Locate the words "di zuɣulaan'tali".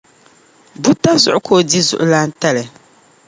1.69-2.63